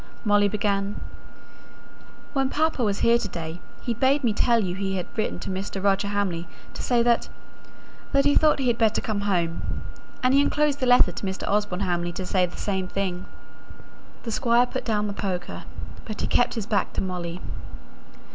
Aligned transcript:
Molly 0.25 0.47
began, 0.47 0.95
"When 2.33 2.49
papa 2.49 2.83
was 2.83 3.01
here 3.01 3.19
to 3.19 3.27
day, 3.27 3.59
he 3.81 3.93
bade 3.93 4.23
me 4.23 4.33
tell 4.33 4.59
you 4.59 4.73
he 4.73 4.95
had 4.95 5.05
written 5.15 5.37
to 5.41 5.51
Mr. 5.51 5.77
Roger 5.79 6.07
Hamley 6.07 6.47
to 6.73 6.81
say 6.81 7.03
that 7.03 7.29
that 8.11 8.25
he 8.25 8.33
thought 8.33 8.57
he 8.57 8.65
had 8.65 8.79
better 8.79 8.99
come 8.99 9.21
home; 9.21 9.61
and 10.23 10.33
he 10.33 10.41
enclosed 10.41 10.81
a 10.81 10.87
letter 10.87 11.11
to 11.11 11.23
Mr. 11.23 11.47
Osborne 11.47 11.81
Hamley 11.81 12.13
to 12.13 12.25
say 12.25 12.47
the 12.47 12.57
same 12.57 12.87
thing." 12.87 13.27
The 14.23 14.31
Squire 14.31 14.65
put 14.65 14.85
down 14.85 15.05
the 15.05 15.13
poker, 15.13 15.65
but 16.05 16.19
he 16.19 16.25
still 16.25 16.35
kept 16.35 16.55
his 16.55 16.65
back 16.65 16.93
to 16.93 17.01
Molly. 17.01 17.39